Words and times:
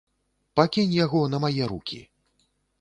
Пакінь 0.59 0.95
яго 1.03 1.21
на 1.35 1.43
мае 1.45 1.63
рукі. 1.75 2.03